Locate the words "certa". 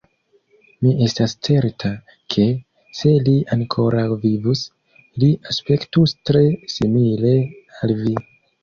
1.47-1.91